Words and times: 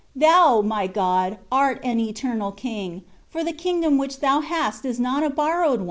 Thou, 0.15 0.61
my 0.63 0.87
God, 0.87 1.37
art 1.51 1.79
an 1.83 1.99
Eternal 1.99 2.51
King, 2.53 3.03
for 3.29 3.43
the 3.43 3.53
Kingdom 3.53 3.99
which 3.99 4.19
Thou 4.19 4.39
hast 4.41 4.83
is 4.83 4.99
not 4.99 5.21
a 5.21 5.29
borrowed 5.29 5.69
one. 5.73 5.79